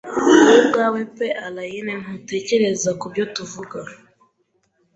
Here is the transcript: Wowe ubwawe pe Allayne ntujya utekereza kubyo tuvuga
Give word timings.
Wowe 0.33 0.55
ubwawe 0.61 1.01
pe 1.17 1.27
Allayne 1.45 1.93
ntujya 2.01 2.15
utekereza 2.19 2.89
kubyo 3.01 3.23
tuvuga 3.35 3.79